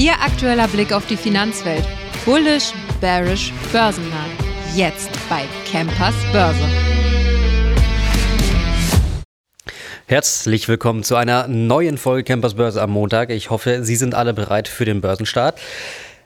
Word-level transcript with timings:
Ihr 0.00 0.12
aktueller 0.12 0.66
Blick 0.66 0.94
auf 0.94 1.06
die 1.08 1.16
Finanzwelt. 1.18 1.84
Bullish, 2.24 2.72
bearish, 3.02 3.52
börsennah. 3.70 4.24
Jetzt 4.74 5.10
bei 5.28 5.42
Campers 5.70 6.14
Börse. 6.32 6.64
Herzlich 10.06 10.68
willkommen 10.68 11.04
zu 11.04 11.16
einer 11.16 11.48
neuen 11.48 11.98
Folge 11.98 12.24
Campers 12.24 12.54
Börse 12.54 12.80
am 12.80 12.92
Montag. 12.92 13.28
Ich 13.28 13.50
hoffe, 13.50 13.84
Sie 13.84 13.94
sind 13.94 14.14
alle 14.14 14.32
bereit 14.32 14.68
für 14.68 14.86
den 14.86 15.02
Börsenstart. 15.02 15.60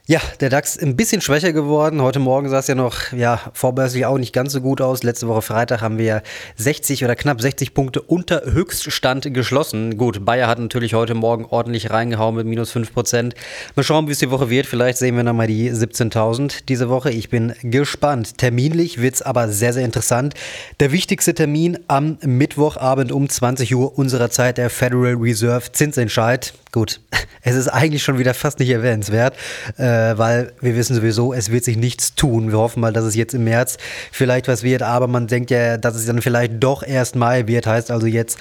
Ja, 0.06 0.20
der 0.40 0.50
DAX 0.50 0.78
ein 0.78 0.96
bisschen 0.96 1.22
schwächer 1.22 1.54
geworden. 1.54 2.02
Heute 2.02 2.18
Morgen 2.18 2.50
sah 2.50 2.58
es 2.58 2.66
ja 2.66 2.74
noch, 2.74 3.10
ja, 3.12 3.40
vorbörslich 3.54 4.04
auch 4.04 4.18
nicht 4.18 4.34
ganz 4.34 4.52
so 4.52 4.60
gut 4.60 4.82
aus. 4.82 5.02
Letzte 5.02 5.28
Woche 5.28 5.40
Freitag 5.40 5.80
haben 5.80 5.96
wir 5.96 6.22
60 6.56 7.06
oder 7.06 7.16
knapp 7.16 7.40
60 7.40 7.72
Punkte 7.72 8.02
unter 8.02 8.42
Höchststand 8.44 9.32
geschlossen. 9.32 9.96
Gut, 9.96 10.26
Bayer 10.26 10.46
hat 10.46 10.58
natürlich 10.58 10.92
heute 10.92 11.14
Morgen 11.14 11.46
ordentlich 11.46 11.88
reingehauen 11.88 12.34
mit 12.34 12.46
minus 12.46 12.70
5 12.72 12.92
Prozent. 12.92 13.34
Mal 13.76 13.82
schauen, 13.82 14.06
wie 14.06 14.12
es 14.12 14.18
die 14.18 14.30
Woche 14.30 14.50
wird. 14.50 14.66
Vielleicht 14.66 14.98
sehen 14.98 15.16
wir 15.16 15.22
nochmal 15.22 15.46
die 15.46 15.72
17.000 15.72 16.66
diese 16.68 16.90
Woche. 16.90 17.10
Ich 17.10 17.30
bin 17.30 17.54
gespannt. 17.62 18.36
Terminlich 18.36 19.00
wird's 19.00 19.22
aber 19.22 19.48
sehr, 19.48 19.72
sehr 19.72 19.86
interessant. 19.86 20.34
Der 20.80 20.92
wichtigste 20.92 21.32
Termin 21.32 21.78
am 21.88 22.18
Mittwochabend 22.20 23.10
um 23.10 23.26
20 23.26 23.74
Uhr 23.74 23.96
unserer 23.98 24.28
Zeit, 24.28 24.58
der 24.58 24.68
Federal 24.68 25.14
Reserve 25.14 25.72
Zinsentscheid. 25.72 26.52
Gut, 26.72 27.00
es 27.42 27.54
ist 27.54 27.68
eigentlich 27.68 28.02
schon 28.02 28.18
wieder 28.18 28.34
fast 28.34 28.58
nicht 28.58 28.68
erwähnenswert. 28.68 29.34
Äh, 29.78 29.93
äh, 29.94 30.18
weil 30.18 30.52
wir 30.60 30.76
wissen 30.76 30.94
sowieso, 30.94 31.32
es 31.32 31.50
wird 31.50 31.64
sich 31.64 31.76
nichts 31.76 32.14
tun. 32.14 32.50
Wir 32.50 32.58
hoffen 32.58 32.80
mal, 32.80 32.92
dass 32.92 33.04
es 33.04 33.14
jetzt 33.14 33.34
im 33.34 33.44
März 33.44 33.78
vielleicht 34.12 34.48
was 34.48 34.62
wird, 34.62 34.82
aber 34.82 35.06
man 35.06 35.26
denkt 35.26 35.50
ja, 35.50 35.76
dass 35.76 35.94
es 35.94 36.06
dann 36.06 36.22
vielleicht 36.22 36.54
doch 36.62 36.82
erst 36.82 37.16
Mai 37.16 37.46
wird, 37.46 37.66
heißt 37.66 37.90
also 37.90 38.06
jetzt 38.06 38.38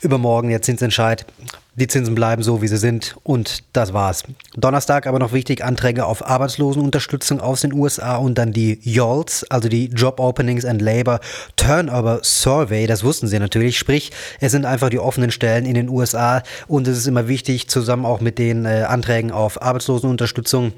übermorgen 0.00 0.48
der 0.48 0.62
Zinsentscheid. 0.62 1.26
Die 1.74 1.86
Zinsen 1.86 2.16
bleiben 2.16 2.42
so, 2.42 2.60
wie 2.60 2.66
sie 2.66 2.76
sind 2.76 3.16
und 3.22 3.62
das 3.72 3.92
war's. 3.92 4.24
Donnerstag 4.56 5.06
aber 5.06 5.20
noch 5.20 5.32
wichtig, 5.32 5.64
Anträge 5.64 6.06
auf 6.06 6.26
Arbeitslosenunterstützung 6.26 7.40
aus 7.40 7.60
den 7.60 7.72
USA 7.72 8.16
und 8.16 8.36
dann 8.36 8.52
die 8.52 8.80
YOLS, 8.82 9.44
also 9.48 9.68
die 9.68 9.86
Job 9.86 10.18
Openings 10.18 10.64
and 10.64 10.82
Labor 10.82 11.20
Turnover 11.54 12.18
Survey, 12.24 12.88
das 12.88 13.04
wussten 13.04 13.28
sie 13.28 13.38
natürlich, 13.38 13.78
sprich, 13.78 14.10
es 14.40 14.50
sind 14.50 14.64
einfach 14.64 14.90
die 14.90 14.98
offenen 14.98 15.30
Stellen 15.30 15.66
in 15.66 15.74
den 15.74 15.88
USA 15.88 16.42
und 16.66 16.88
es 16.88 16.98
ist 16.98 17.06
immer 17.06 17.28
wichtig, 17.28 17.68
zusammen 17.68 18.06
auch 18.06 18.20
mit 18.20 18.38
den 18.38 18.64
äh, 18.64 18.84
Anträgen 18.88 19.30
auf 19.30 19.62
Arbeitslosenunterstützung 19.62 20.72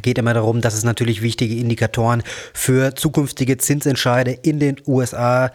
geht 0.00 0.18
immer 0.18 0.32
darum, 0.32 0.60
dass 0.60 0.74
es 0.74 0.84
natürlich 0.84 1.20
wichtige 1.20 1.56
Indikatoren 1.56 2.22
für 2.54 2.94
zukünftige 2.94 3.58
Zinsentscheide 3.58 4.32
in 4.32 4.58
den 4.58 4.76
USA 4.86 5.50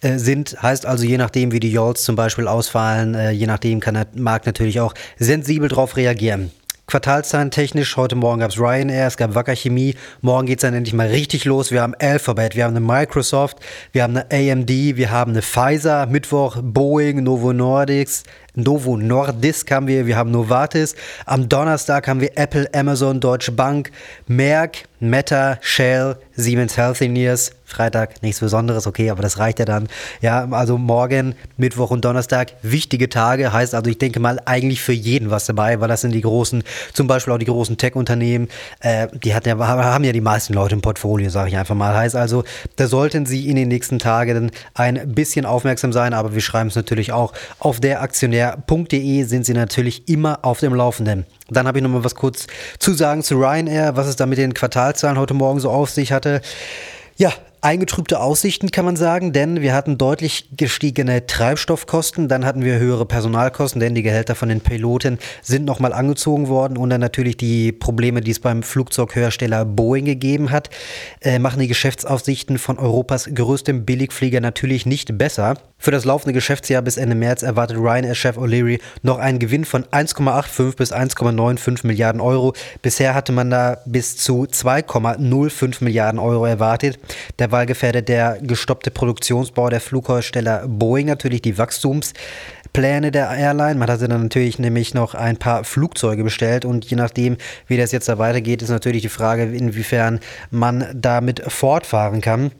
äh, 0.00 0.18
sind. 0.18 0.60
Heißt 0.60 0.86
also, 0.86 1.04
je 1.04 1.18
nachdem, 1.18 1.52
wie 1.52 1.60
die 1.60 1.70
Yolls 1.70 2.02
zum 2.02 2.16
Beispiel 2.16 2.48
ausfallen, 2.48 3.14
äh, 3.14 3.30
je 3.30 3.46
nachdem 3.46 3.78
kann 3.80 3.94
der 3.94 4.08
Markt 4.14 4.46
natürlich 4.46 4.80
auch 4.80 4.94
sensibel 5.18 5.68
darauf 5.68 5.96
reagieren. 5.96 6.50
Quartalszahlen 6.88 7.50
technisch, 7.50 7.96
heute 7.96 8.14
Morgen 8.14 8.38
gab 8.38 8.52
es 8.52 8.60
Ryanair, 8.60 9.08
es 9.08 9.16
gab 9.16 9.34
Wacker 9.34 9.56
Chemie, 9.56 9.96
morgen 10.20 10.46
geht 10.46 10.58
es 10.58 10.62
dann 10.62 10.72
endlich 10.72 10.94
mal 10.94 11.08
richtig 11.08 11.44
los. 11.44 11.72
Wir 11.72 11.82
haben 11.82 11.96
Alphabet, 11.98 12.54
wir 12.54 12.62
haben 12.62 12.76
eine 12.76 12.86
Microsoft, 12.86 13.58
wir 13.90 14.04
haben 14.04 14.16
eine 14.16 14.52
AMD, 14.52 14.70
wir 14.70 15.10
haben 15.10 15.32
eine 15.32 15.42
Pfizer, 15.42 16.06
Mittwoch 16.06 16.58
Boeing, 16.62 17.24
Novo 17.24 17.52
Nordics, 17.52 18.22
Novo 18.56 18.96
Nordisk 18.96 19.70
haben 19.70 19.86
wir, 19.86 20.06
wir 20.06 20.16
haben 20.16 20.30
Novartis. 20.30 20.96
Am 21.26 21.46
Donnerstag 21.46 22.08
haben 22.08 22.22
wir 22.22 22.30
Apple, 22.36 22.66
Amazon, 22.72 23.20
Deutsche 23.20 23.52
Bank, 23.52 23.92
Merck, 24.26 24.84
Meta, 24.98 25.58
Shell, 25.60 26.16
Siemens 26.34 26.78
Healthineers. 26.78 27.52
Freitag 27.66 28.22
nichts 28.22 28.40
Besonderes, 28.40 28.86
okay, 28.86 29.10
aber 29.10 29.22
das 29.22 29.38
reicht 29.38 29.58
ja 29.58 29.64
dann. 29.64 29.88
Ja, 30.22 30.46
also 30.52 30.78
morgen, 30.78 31.34
Mittwoch 31.56 31.90
und 31.90 32.04
Donnerstag 32.04 32.52
wichtige 32.62 33.08
Tage. 33.08 33.52
Heißt 33.52 33.74
also, 33.74 33.90
ich 33.90 33.98
denke 33.98 34.20
mal 34.20 34.40
eigentlich 34.44 34.80
für 34.80 34.92
jeden 34.92 35.30
was 35.30 35.46
dabei, 35.46 35.80
weil 35.80 35.88
das 35.88 36.02
sind 36.02 36.12
die 36.12 36.20
großen, 36.20 36.62
zum 36.92 37.08
Beispiel 37.08 37.34
auch 37.34 37.38
die 37.38 37.46
großen 37.46 37.76
Tech-Unternehmen. 37.76 38.48
Äh, 38.80 39.08
die 39.12 39.34
hat 39.34 39.46
ja, 39.46 39.58
haben 39.58 40.04
ja 40.04 40.12
die 40.12 40.20
meisten 40.20 40.54
Leute 40.54 40.76
im 40.76 40.80
Portfolio, 40.80 41.28
sage 41.28 41.48
ich 41.48 41.56
einfach 41.56 41.74
mal. 41.74 41.94
Heißt 41.94 42.14
also, 42.14 42.44
da 42.76 42.86
sollten 42.86 43.26
Sie 43.26 43.48
in 43.50 43.56
den 43.56 43.68
nächsten 43.68 43.98
Tagen 43.98 44.52
ein 44.74 45.14
bisschen 45.14 45.44
aufmerksam 45.44 45.92
sein, 45.92 46.14
aber 46.14 46.34
wir 46.34 46.40
schreiben 46.40 46.68
es 46.68 46.76
natürlich 46.76 47.12
auch 47.12 47.32
auf 47.58 47.80
der 47.80 48.00
Aktionär 48.00 48.45
ryanair.de 48.46 49.22
sind 49.24 49.46
Sie 49.46 49.54
natürlich 49.54 50.08
immer 50.08 50.40
auf 50.42 50.60
dem 50.60 50.74
Laufenden. 50.74 51.26
Dann 51.48 51.66
habe 51.66 51.78
ich 51.78 51.82
noch 51.82 51.90
mal 51.90 52.04
was 52.04 52.14
kurz 52.14 52.46
zu 52.78 52.94
sagen 52.94 53.22
zu 53.22 53.36
Ryanair, 53.36 53.96
was 53.96 54.06
es 54.06 54.16
da 54.16 54.26
mit 54.26 54.38
den 54.38 54.54
Quartalzahlen 54.54 55.18
heute 55.18 55.34
Morgen 55.34 55.60
so 55.60 55.70
auf 55.70 55.90
sich 55.90 56.12
hatte. 56.12 56.40
Ja, 57.16 57.32
eingetrübte 57.66 58.20
Aussichten, 58.20 58.70
kann 58.70 58.84
man 58.84 58.94
sagen, 58.94 59.32
denn 59.32 59.60
wir 59.60 59.74
hatten 59.74 59.98
deutlich 59.98 60.50
gestiegene 60.56 61.26
Treibstoffkosten, 61.26 62.28
dann 62.28 62.46
hatten 62.46 62.62
wir 62.62 62.78
höhere 62.78 63.06
Personalkosten, 63.06 63.80
denn 63.80 63.96
die 63.96 64.04
Gehälter 64.04 64.36
von 64.36 64.48
den 64.48 64.60
Piloten 64.60 65.18
sind 65.42 65.64
nochmal 65.64 65.92
angezogen 65.92 66.46
worden 66.46 66.76
und 66.76 66.90
dann 66.90 67.00
natürlich 67.00 67.36
die 67.36 67.72
Probleme, 67.72 68.20
die 68.20 68.30
es 68.30 68.38
beim 68.38 68.62
Flugzeughersteller 68.62 69.64
Boeing 69.64 70.04
gegeben 70.04 70.52
hat, 70.52 70.70
äh, 71.20 71.40
machen 71.40 71.58
die 71.58 71.66
Geschäftsaussichten 71.66 72.58
von 72.58 72.78
Europas 72.78 73.28
größtem 73.34 73.84
Billigflieger 73.84 74.40
natürlich 74.40 74.86
nicht 74.86 75.18
besser. 75.18 75.56
Für 75.78 75.90
das 75.90 76.04
laufende 76.04 76.32
Geschäftsjahr 76.32 76.82
bis 76.82 76.96
Ende 76.96 77.14
März 77.14 77.42
erwartet 77.42 77.76
Ryanair-Chef 77.76 78.38
O'Leary 78.38 78.80
noch 79.02 79.18
einen 79.18 79.38
Gewinn 79.38 79.64
von 79.64 79.84
1,85 79.84 80.76
bis 80.76 80.92
1,95 80.92 81.86
Milliarden 81.86 82.20
Euro. 82.20 82.54
Bisher 82.80 83.14
hatte 83.14 83.32
man 83.32 83.50
da 83.50 83.78
bis 83.84 84.16
zu 84.16 84.44
2,05 84.44 85.84
Milliarden 85.84 86.18
Euro 86.18 86.46
erwartet. 86.46 86.98
Der 87.38 87.52
gefährdet 87.64 88.08
der 88.08 88.38
gestoppte 88.42 88.90
Produktionsbau 88.90 89.70
der 89.70 89.80
Flughersteller 89.80 90.66
Boeing 90.68 91.06
natürlich 91.06 91.42
die 91.42 91.56
Wachstumspläne 91.56 93.10
der 93.10 93.30
Airline. 93.30 93.76
Man 93.76 93.88
hatte 93.88 94.08
dann 94.08 94.24
natürlich 94.24 94.58
nämlich 94.58 94.92
noch 94.92 95.14
ein 95.14 95.36
paar 95.36 95.64
Flugzeuge 95.64 96.24
bestellt 96.24 96.64
und 96.64 96.84
je 96.84 96.96
nachdem, 96.96 97.36
wie 97.66 97.76
das 97.76 97.92
jetzt 97.92 98.08
da 98.08 98.18
weitergeht, 98.18 98.62
ist 98.62 98.68
natürlich 98.68 99.02
die 99.02 99.08
Frage, 99.08 99.44
inwiefern 99.44 100.20
man 100.50 100.86
damit 100.94 101.40
fortfahren 101.50 102.20
kann. 102.20 102.50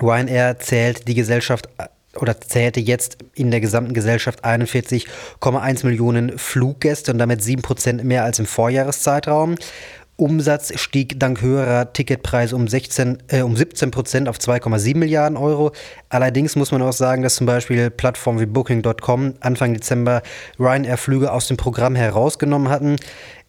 Ryanair 0.00 0.58
zählt 0.58 1.06
die 1.06 1.14
Gesellschaft 1.14 1.68
oder 2.16 2.40
zählte 2.40 2.80
jetzt 2.80 3.18
in 3.34 3.50
der 3.50 3.60
gesamten 3.60 3.94
Gesellschaft 3.94 4.44
41,1 4.44 5.86
Millionen 5.86 6.38
Fluggäste 6.38 7.12
und 7.12 7.18
damit 7.18 7.40
7% 7.40 8.02
mehr 8.04 8.24
als 8.24 8.38
im 8.38 8.46
Vorjahreszeitraum. 8.46 9.56
Umsatz 10.22 10.72
stieg 10.78 11.18
dank 11.18 11.42
höherer 11.42 11.92
Ticketpreise 11.92 12.54
um, 12.54 12.68
16, 12.68 13.18
äh, 13.26 13.42
um 13.42 13.56
17 13.56 13.90
Prozent 13.90 14.28
auf 14.28 14.38
2,7 14.38 14.96
Milliarden 14.96 15.36
Euro. 15.36 15.72
Allerdings 16.10 16.54
muss 16.54 16.70
man 16.70 16.80
auch 16.80 16.92
sagen, 16.92 17.22
dass 17.22 17.34
zum 17.34 17.46
Beispiel 17.46 17.90
Plattformen 17.90 18.38
wie 18.38 18.46
Booking.com 18.46 19.34
Anfang 19.40 19.74
Dezember 19.74 20.22
Ryanair-Flüge 20.60 21.32
aus 21.32 21.48
dem 21.48 21.56
Programm 21.56 21.96
herausgenommen 21.96 22.68
hatten. 22.68 22.96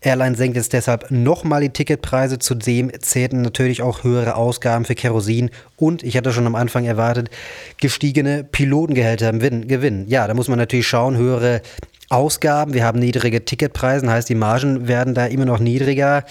Airline 0.03 0.35
senkt 0.35 0.57
jetzt 0.57 0.73
deshalb 0.73 1.09
nochmal 1.09 1.61
die 1.61 1.69
Ticketpreise. 1.69 2.39
Zudem 2.39 2.91
zählten 2.99 3.41
natürlich 3.41 3.81
auch 3.81 4.03
höhere 4.03 4.35
Ausgaben 4.35 4.85
für 4.85 4.95
Kerosin 4.95 5.49
und, 5.77 6.03
ich 6.03 6.17
hatte 6.17 6.33
schon 6.33 6.47
am 6.47 6.55
Anfang 6.55 6.85
erwartet, 6.85 7.29
gestiegene 7.77 8.43
Pilotengehälter 8.43 9.29
im 9.29 9.67
Gewinn. 9.67 10.07
Ja, 10.07 10.27
da 10.27 10.33
muss 10.33 10.47
man 10.47 10.59
natürlich 10.59 10.87
schauen, 10.87 11.17
höhere 11.17 11.61
Ausgaben, 12.09 12.73
wir 12.73 12.85
haben 12.85 12.99
niedrige 12.99 13.43
Ticketpreise, 13.43 14.07
heißt 14.07 14.29
die 14.29 14.35
Margen 14.35 14.87
werden 14.87 15.15
da 15.15 15.25
immer 15.25 15.45
noch 15.45 15.57
niedriger. 15.57 16.23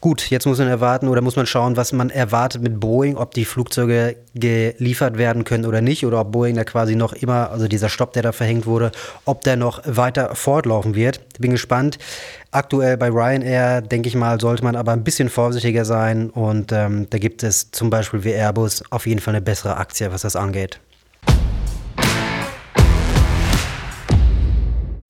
Gut, 0.00 0.28
jetzt 0.28 0.44
muss 0.44 0.58
man 0.58 0.68
erwarten 0.68 1.08
oder 1.08 1.22
muss 1.22 1.36
man 1.36 1.46
schauen, 1.46 1.78
was 1.78 1.92
man 1.92 2.10
erwartet 2.10 2.62
mit 2.62 2.78
Boeing, 2.78 3.16
ob 3.16 3.32
die 3.32 3.46
Flugzeuge 3.46 4.16
geliefert 4.34 5.16
werden 5.16 5.44
können 5.44 5.64
oder 5.64 5.80
nicht 5.80 6.04
oder 6.04 6.20
ob 6.20 6.32
Boeing 6.32 6.56
da 6.56 6.64
quasi 6.64 6.94
noch 6.94 7.14
immer, 7.14 7.50
also 7.50 7.68
dieser 7.68 7.88
Stopp, 7.88 8.12
der 8.12 8.22
da 8.22 8.32
verhängt 8.32 8.66
wurde, 8.66 8.92
ob 9.24 9.42
der 9.42 9.56
noch 9.56 9.80
weiter 9.86 10.34
fortlaufen 10.34 10.94
wird. 10.94 11.20
Bin 11.38 11.52
gespannt. 11.52 11.98
Aktuell 12.52 12.96
bei 12.96 13.08
Ryanair, 13.08 13.80
denke 13.80 14.08
ich 14.08 14.16
mal, 14.16 14.40
sollte 14.40 14.64
man 14.64 14.74
aber 14.74 14.90
ein 14.90 15.04
bisschen 15.04 15.28
vorsichtiger 15.28 15.84
sein 15.84 16.30
und 16.30 16.72
ähm, 16.72 17.06
da 17.08 17.18
gibt 17.18 17.44
es 17.44 17.70
zum 17.70 17.90
Beispiel 17.90 18.24
wie 18.24 18.32
Airbus 18.32 18.82
auf 18.90 19.06
jeden 19.06 19.20
Fall 19.20 19.34
eine 19.34 19.42
bessere 19.42 19.76
Aktie, 19.76 20.10
was 20.10 20.22
das 20.22 20.34
angeht. 20.34 20.80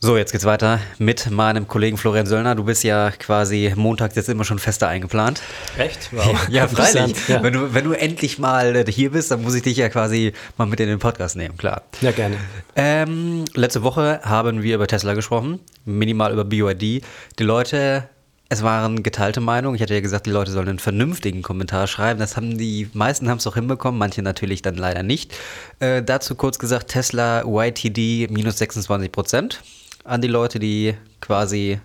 So, 0.03 0.17
jetzt 0.17 0.33
geht's 0.33 0.47
weiter 0.47 0.81
mit 0.97 1.31
meinem 1.31 1.69
Kollegen 1.69 1.99
Florian 1.99 2.25
Söllner. 2.25 2.55
Du 2.55 2.65
bist 2.65 2.83
ja 2.85 3.11
quasi 3.11 3.75
montags 3.77 4.15
jetzt 4.17 4.31
immer 4.31 4.45
schon 4.45 4.59
fester 4.59 4.89
eingeplant. 4.89 5.43
Echt? 5.77 6.09
Wow. 6.13 6.49
ja, 6.49 6.67
freilich. 6.69 7.29
Ja. 7.29 7.43
Wenn, 7.43 7.53
du, 7.53 7.75
wenn 7.75 7.85
du 7.85 7.93
endlich 7.93 8.39
mal 8.39 8.75
äh, 8.77 8.91
hier 8.91 9.11
bist, 9.11 9.31
dann 9.31 9.43
muss 9.43 9.55
ich 9.55 9.63
dich 9.63 9.77
ja 9.77 9.91
quasi 9.91 10.33
mal 10.57 10.65
mit 10.65 10.81
in 10.81 10.89
den 10.89 11.01
Podcast 11.01 11.37
nehmen, 11.37 11.59
klar. 11.59 11.83
Ja, 12.01 12.13
gerne. 12.13 12.37
Ähm, 12.77 13.45
letzte 13.53 13.83
Woche 13.83 14.21
haben 14.23 14.63
wir 14.63 14.77
über 14.77 14.87
Tesla 14.87 15.13
gesprochen, 15.13 15.61
minimal 15.85 16.33
über 16.33 16.47
BYD. 16.47 17.05
Die 17.39 17.43
Leute 17.43 18.09
es 18.49 18.63
waren 18.63 19.03
geteilte 19.03 19.41
Meinungen. 19.41 19.77
Ich 19.77 19.83
hatte 19.83 19.95
ja 19.95 20.01
gesagt, 20.01 20.27
die 20.27 20.31
Leute 20.31 20.51
sollen 20.51 20.69
einen 20.69 20.79
vernünftigen 20.81 21.43
Kommentar 21.43 21.87
schreiben. 21.87 22.19
Das 22.19 22.37
haben 22.37 22.57
die 22.57 22.89
meisten 22.95 23.29
haben 23.29 23.39
es 23.39 23.47
auch 23.47 23.55
hinbekommen, 23.55 23.99
manche 23.99 24.23
natürlich 24.23 24.63
dann 24.63 24.77
leider 24.77 25.03
nicht. 25.03 25.37
Äh, 25.79 26.03
dazu 26.03 26.35
kurz 26.35 26.59
gesagt, 26.59 26.89
Tesla 26.89 27.45
YTD 27.47 28.29
minus 28.31 28.59
26 28.59 29.13
Prozent 29.13 29.63
an 30.05 30.21
die 30.21 30.29
Leute, 30.29 30.59
die 30.59 30.95
quasi 31.21 31.81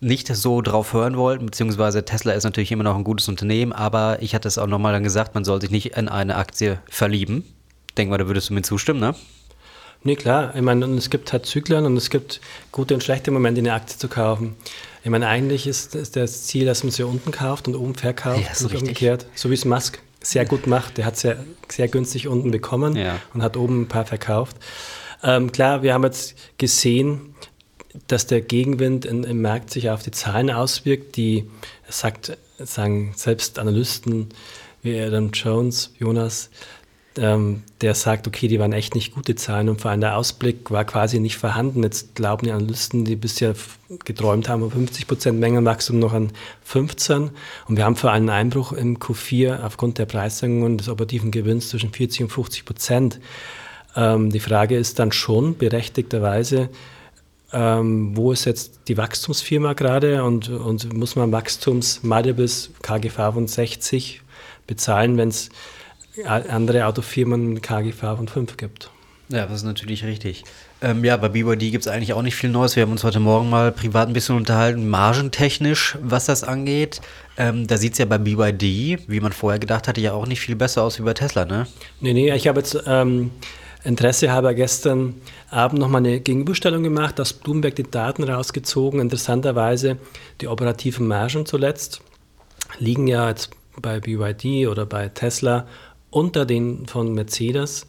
nicht 0.00 0.28
so 0.34 0.62
drauf 0.62 0.92
hören 0.92 1.16
wollten, 1.16 1.46
beziehungsweise 1.46 2.04
Tesla 2.04 2.32
ist 2.32 2.44
natürlich 2.44 2.72
immer 2.72 2.84
noch 2.84 2.96
ein 2.96 3.04
gutes 3.04 3.28
Unternehmen, 3.28 3.72
aber 3.72 4.22
ich 4.22 4.34
hatte 4.34 4.48
es 4.48 4.56
auch 4.58 4.66
nochmal 4.66 4.92
dann 4.92 5.02
gesagt, 5.04 5.34
man 5.34 5.44
soll 5.44 5.60
sich 5.60 5.70
nicht 5.70 5.96
in 5.96 6.08
eine 6.08 6.36
Aktie 6.36 6.78
verlieben. 6.88 7.44
Denk 7.98 8.08
mal, 8.10 8.18
da 8.18 8.26
würdest 8.26 8.48
du 8.50 8.54
mir 8.54 8.62
zustimmen, 8.62 9.00
ne? 9.00 9.14
Nee, 10.02 10.16
klar. 10.16 10.54
Ich 10.56 10.62
meine, 10.62 10.86
es 10.94 11.10
gibt 11.10 11.30
halt 11.32 11.44
Zyklen 11.44 11.84
und 11.84 11.96
es 11.98 12.08
gibt 12.08 12.40
gute 12.72 12.94
und 12.94 13.02
schlechte 13.02 13.30
Momente, 13.30 13.60
in 13.60 13.66
eine 13.66 13.76
Aktie 13.76 13.98
zu 13.98 14.08
kaufen. 14.08 14.56
Ich 15.04 15.10
meine, 15.10 15.26
eigentlich 15.26 15.66
ist, 15.66 15.94
ist 15.94 16.16
das 16.16 16.46
Ziel, 16.46 16.64
dass 16.64 16.82
man 16.82 16.90
sie 16.90 17.02
unten 17.02 17.32
kauft 17.32 17.68
und 17.68 17.74
oben 17.74 17.94
verkauft. 17.94 18.40
Ja, 18.40 18.54
so 18.54 18.68
nicht 18.68 18.80
umgekehrt. 18.80 19.26
So 19.34 19.50
wie 19.50 19.54
es 19.54 19.66
Musk 19.66 19.98
sehr 20.22 20.46
gut 20.46 20.66
macht. 20.66 20.96
Der 20.96 21.04
hat 21.04 21.18
sehr, 21.18 21.44
sehr 21.70 21.88
günstig 21.88 22.28
unten 22.28 22.50
bekommen 22.50 22.96
Ja. 22.96 23.16
und 23.34 23.42
hat 23.42 23.58
oben 23.58 23.82
ein 23.82 23.88
paar 23.88 24.06
verkauft. 24.06 24.56
Ähm, 25.22 25.52
klar, 25.52 25.82
wir 25.82 25.94
haben 25.94 26.04
jetzt 26.04 26.36
gesehen, 26.58 27.34
dass 28.06 28.26
der 28.26 28.40
Gegenwind 28.40 29.04
in, 29.04 29.24
im 29.24 29.42
Markt 29.42 29.70
sich 29.70 29.90
auf 29.90 30.02
die 30.02 30.12
Zahlen 30.12 30.50
auswirkt, 30.50 31.16
die 31.16 31.50
sagt, 31.88 32.36
sagen 32.58 33.12
selbst 33.16 33.58
Analysten 33.58 34.28
wie 34.82 34.98
Adam 34.98 35.30
Jones, 35.32 35.92
Jonas, 35.98 36.50
ähm, 37.16 37.64
der 37.80 37.94
sagt, 37.94 38.28
okay, 38.28 38.46
die 38.46 38.60
waren 38.60 38.72
echt 38.72 38.94
nicht 38.94 39.12
gute 39.12 39.34
Zahlen 39.34 39.68
und 39.68 39.80
vor 39.80 39.90
allem 39.90 40.00
der 40.00 40.16
Ausblick 40.16 40.70
war 40.70 40.84
quasi 40.84 41.18
nicht 41.18 41.36
vorhanden. 41.36 41.82
Jetzt 41.82 42.14
glauben 42.14 42.46
die 42.46 42.52
Analysten, 42.52 43.04
die 43.04 43.16
bisher 43.16 43.54
geträumt 44.04 44.48
haben, 44.48 44.62
um 44.62 44.70
50 44.70 45.08
Prozent 45.08 45.40
Mengenwachstum 45.40 45.98
noch 45.98 46.12
an 46.12 46.30
15 46.62 47.30
und 47.66 47.76
wir 47.76 47.84
haben 47.84 47.96
vor 47.96 48.12
allem 48.12 48.22
einen 48.22 48.30
Einbruch 48.30 48.72
im 48.72 48.98
Q4 48.98 49.64
aufgrund 49.64 49.98
der 49.98 50.06
Preissenkungen 50.06 50.78
des 50.78 50.88
operativen 50.88 51.32
Gewinns 51.32 51.68
zwischen 51.68 51.92
40 51.92 52.22
und 52.22 52.30
50 52.30 52.64
Prozent. 52.64 53.20
Ähm, 53.96 54.30
die 54.30 54.40
Frage 54.40 54.76
ist 54.76 54.98
dann 54.98 55.12
schon 55.12 55.56
berechtigterweise, 55.56 56.68
ähm, 57.52 58.16
wo 58.16 58.32
ist 58.32 58.44
jetzt 58.44 58.80
die 58.88 58.96
Wachstumsfirma 58.96 59.72
gerade 59.72 60.22
und, 60.22 60.48
und 60.48 60.92
muss 60.92 61.16
man 61.16 61.32
Wachstumsmultiples 61.32 62.70
KGV 62.82 63.32
von 63.32 63.48
60 63.48 64.22
bezahlen, 64.66 65.16
wenn 65.16 65.30
es 65.30 65.48
andere 66.26 66.86
Autofirmen 66.86 67.60
KGV 67.60 68.00
von 68.16 68.28
5 68.28 68.56
gibt? 68.56 68.90
Ja, 69.30 69.46
das 69.46 69.58
ist 69.58 69.64
natürlich 69.64 70.04
richtig. 70.04 70.44
Ähm, 70.82 71.04
ja, 71.04 71.16
bei 71.16 71.28
BYD 71.28 71.70
gibt 71.70 71.86
es 71.86 71.88
eigentlich 71.88 72.14
auch 72.14 72.22
nicht 72.22 72.34
viel 72.34 72.50
Neues. 72.50 72.74
Wir 72.74 72.82
haben 72.82 72.90
uns 72.90 73.04
heute 73.04 73.20
Morgen 73.20 73.48
mal 73.48 73.70
privat 73.70 74.08
ein 74.08 74.12
bisschen 74.12 74.34
unterhalten, 74.34 74.88
margentechnisch, 74.88 75.96
was 76.02 76.26
das 76.26 76.42
angeht. 76.42 77.00
Ähm, 77.36 77.66
da 77.66 77.76
sieht 77.76 77.92
es 77.92 77.98
ja 77.98 78.06
bei 78.06 78.18
BYD, 78.18 79.08
wie 79.08 79.20
man 79.20 79.32
vorher 79.32 79.60
gedacht 79.60 79.86
hatte, 79.86 80.00
ja 80.00 80.14
auch 80.14 80.26
nicht 80.26 80.40
viel 80.40 80.56
besser 80.56 80.82
aus 80.82 80.98
wie 80.98 81.04
bei 81.04 81.14
Tesla, 81.14 81.44
ne? 81.44 81.66
Nee, 82.00 82.12
nee, 82.12 82.34
ich 82.34 82.48
habe 82.48 82.58
jetzt 82.60 82.76
ähm, 82.86 83.30
Interesse 83.82 84.32
halber 84.32 84.54
gestern 84.54 85.14
Abend 85.50 85.80
nochmal 85.80 86.00
eine 86.00 86.20
Gegenüberstellung 86.20 86.82
gemacht, 86.82 87.20
aus 87.20 87.32
Bloomberg 87.32 87.76
die 87.76 87.90
Daten 87.90 88.24
rausgezogen. 88.24 89.00
Interessanterweise 89.00 89.96
die 90.40 90.48
operativen 90.48 91.06
Margen 91.06 91.46
zuletzt 91.46 92.02
liegen 92.78 93.06
ja 93.06 93.28
jetzt 93.28 93.50
bei 93.80 94.00
BYD 94.00 94.68
oder 94.68 94.86
bei 94.86 95.08
Tesla 95.08 95.66
unter 96.10 96.44
den 96.44 96.86
von 96.86 97.14
Mercedes. 97.14 97.86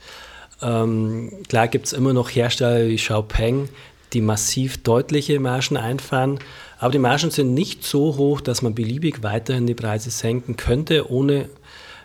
Ähm, 0.61 1.43
klar 1.49 1.67
gibt 1.67 1.87
es 1.87 1.93
immer 1.93 2.13
noch 2.13 2.29
Hersteller 2.29 2.87
wie 2.87 2.95
Xiaopeng, 2.95 3.69
die 4.13 4.21
massiv 4.21 4.83
deutliche 4.83 5.39
Margen 5.39 5.77
einfahren, 5.77 6.39
aber 6.79 6.91
die 6.91 6.99
Margen 6.99 7.31
sind 7.31 7.53
nicht 7.53 7.83
so 7.83 8.17
hoch, 8.17 8.41
dass 8.41 8.61
man 8.61 8.75
beliebig 8.75 9.23
weiterhin 9.23 9.67
die 9.67 9.73
Preise 9.73 10.11
senken 10.11 10.55
könnte, 10.57 11.09
ohne 11.09 11.49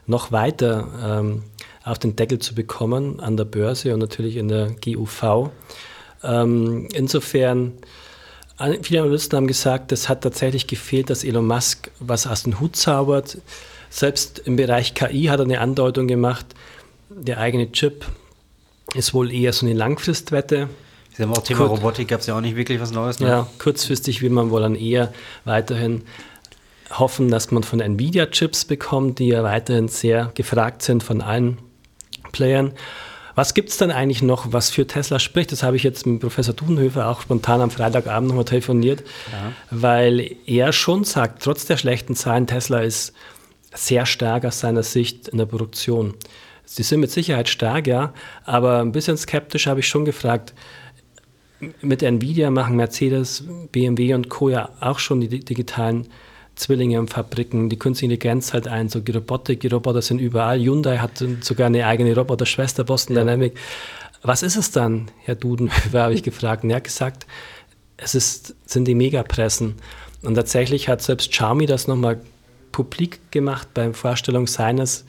noch 0.07 0.33
weiter 0.33 0.89
ähm, 1.05 1.43
auf 1.87 1.99
den 2.01 2.17
Deckel 2.17 2.41
zu 2.41 2.55
bekommen 2.55 3.21
an 3.21 3.37
der 3.37 3.45
Börse 3.45 3.95
und 3.95 4.01
natürlich 4.01 4.37
in 4.37 4.49
der 4.49 4.75
GUV. 4.85 5.51
Ähm, 6.25 6.89
insofern, 6.93 7.75
viele 8.83 9.03
Analysten 9.03 9.37
haben 9.37 9.47
gesagt, 9.47 9.93
es 9.93 10.09
hat 10.09 10.23
tatsächlich 10.23 10.67
gefehlt, 10.67 11.11
dass 11.11 11.23
Elon 11.23 11.47
Musk 11.47 11.91
was 12.01 12.27
aus 12.27 12.43
dem 12.43 12.59
Hut 12.59 12.75
zaubert. 12.75 13.39
Selbst 13.89 14.41
im 14.41 14.57
Bereich 14.57 14.95
KI 14.95 15.27
hat 15.27 15.39
er 15.39 15.45
eine 15.45 15.61
Andeutung 15.61 16.09
gemacht, 16.09 16.47
der 17.09 17.39
eigene 17.39 17.71
Chip 17.71 18.05
ist 18.95 19.15
wohl 19.15 19.33
eher 19.33 19.53
so 19.53 19.65
eine 19.65 19.75
Langfristwette. 19.77 20.69
Sie 21.17 21.23
haben 21.23 21.33
auch 21.33 21.43
Thema 21.45 21.69
Gut. 21.69 21.79
Robotik, 21.79 22.09
gab 22.09 22.21
es 22.21 22.27
ja 22.27 22.37
auch 22.37 22.41
nicht 22.41 22.57
wirklich 22.57 22.81
was 22.81 22.91
Neues, 22.91 23.21
ne? 23.21 23.29
Ja, 23.29 23.47
kurzfristig 23.61 24.23
will 24.23 24.31
man 24.31 24.51
wohl 24.51 24.61
dann 24.61 24.75
eher 24.75 25.13
weiterhin 25.45 26.03
hoffen, 26.91 27.31
dass 27.31 27.53
man 27.53 27.63
von 27.63 27.81
Nvidia-Chips 27.81 28.65
bekommt, 28.65 29.21
die 29.21 29.29
ja 29.29 29.45
weiterhin 29.45 29.89
sehr 29.89 30.33
gefragt 30.35 30.83
sind 30.83 31.03
von 31.03 31.21
allen 31.21 31.59
Playern. 32.37 32.73
Was 33.35 33.53
gibt 33.53 33.69
es 33.69 33.77
dann 33.77 33.91
eigentlich 33.91 34.23
noch, 34.23 34.53
was 34.53 34.71
für 34.71 34.87
Tesla 34.87 35.19
spricht? 35.19 35.53
Das 35.53 35.63
habe 35.63 35.77
ich 35.77 35.83
jetzt 35.83 36.07
mit 36.07 36.21
Professor 36.21 36.55
Dudenhöfer 36.55 37.09
auch 37.09 37.21
spontan 37.21 37.61
am 37.61 37.71
Freitagabend 37.71 38.29
nochmal 38.29 38.47
telefoniert, 38.47 39.03
weil 39.71 40.37
er 40.47 40.73
schon 40.73 41.05
sagt, 41.05 41.43
trotz 41.43 41.67
der 41.67 41.77
schlechten 41.77 42.15
Zahlen, 42.15 42.47
Tesla 42.47 42.81
ist 42.81 43.13
sehr 43.75 44.07
stark 44.07 44.47
aus 44.47 44.61
seiner 44.61 44.83
Sicht 44.83 45.29
in 45.29 45.37
der 45.39 45.45
Produktion. 45.47 46.15
Sie 46.65 46.83
sind 46.83 47.01
mit 47.01 47.11
Sicherheit 47.11 47.49
stark, 47.51 47.87
ja, 47.87 48.15
aber 48.45 48.81
ein 48.81 48.93
bisschen 48.93 49.19
skeptisch 49.19 49.67
habe 49.67 49.81
ich 49.81 49.87
schon 49.89 50.05
gefragt, 50.07 50.55
mit 51.81 52.03
Nvidia 52.03 52.51
machen 52.51 52.77
Mercedes, 52.77 53.45
BMW 53.73 54.15
und 54.15 54.29
Co. 54.31 54.49
ja 54.51 54.71
auch 54.81 54.99
schon 54.99 55.21
die 55.21 55.29
di- 55.29 55.41
digitalen 55.45 56.09
Zwillinge 56.57 56.99
in 56.99 57.09
Fabriken. 57.09 57.69
Die 57.69 57.79
künstliche 57.79 58.13
Intelligenz 58.13 58.53
halt 58.53 58.67
ein, 58.67 58.89
so 58.89 59.01
die 59.01 59.13
Robotik, 59.13 59.61
die 59.61 59.69
Roboter 59.69 60.03
sind 60.03 60.21
überall. 60.21 60.59
Hyundai 60.59 60.99
hat 60.99 61.23
sogar 61.43 61.67
eine 61.67 61.87
eigene 61.87 62.15
Roboterschwester, 62.15 62.85
Boston 62.85 63.15
Dynamic. 63.15 63.57
Was 64.23 64.43
ist 64.43 64.57
es 64.57 64.71
dann, 64.71 65.11
Herr 65.23 65.37
Duden, 65.37 65.71
habe 65.93 66.15
ich 66.15 66.23
gefragt. 66.23 66.65
Und 66.65 66.71
er 66.71 66.77
hat 66.77 66.85
gesagt, 66.85 67.27
es 67.97 68.15
ist, 68.15 68.55
sind 68.65 68.87
die 68.87 68.95
Megapressen. 68.95 69.77
Und 70.23 70.35
tatsächlich 70.35 70.89
hat 70.89 71.03
selbst 71.03 71.31
Xiaomi 71.31 71.67
das 71.67 71.87
nochmal 71.87 72.21
publik 72.73 73.31
gemacht 73.31 73.69
beim 73.75 73.95
Vorstellung 73.95 74.47
seines 74.47 75.05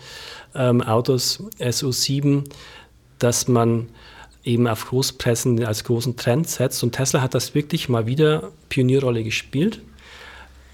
ähm, 0.53 0.81
Autos 0.81 1.43
SU7, 1.59 2.43
dass 3.19 3.47
man 3.47 3.89
eben 4.43 4.67
auf 4.67 4.85
Großpressen 4.87 5.63
als 5.65 5.83
großen 5.83 6.15
Trend 6.15 6.49
setzt. 6.49 6.83
Und 6.83 6.93
Tesla 6.93 7.21
hat 7.21 7.33
das 7.33 7.55
wirklich 7.55 7.89
mal 7.89 8.05
wieder 8.05 8.51
Pionierrolle 8.69 9.23
gespielt. 9.23 9.81